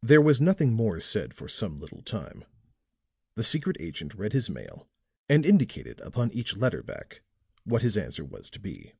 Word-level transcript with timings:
There 0.00 0.22
was 0.22 0.40
nothing 0.40 0.72
more 0.74 1.00
said 1.00 1.34
for 1.34 1.48
some 1.48 1.80
little 1.80 2.02
time. 2.02 2.44
The 3.34 3.42
secret 3.42 3.76
agent 3.80 4.14
read 4.14 4.32
his 4.32 4.48
mail, 4.48 4.86
and 5.28 5.44
indicated 5.44 5.98
upon 6.02 6.30
each 6.30 6.56
letter 6.56 6.84
back 6.84 7.20
what 7.64 7.82
his 7.82 7.96
answer 7.96 8.24
was 8.24 8.48
to 8.50 8.60
be. 8.60 8.92